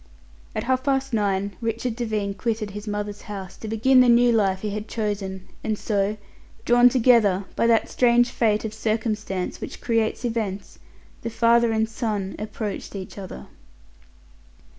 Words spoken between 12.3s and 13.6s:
approached each other.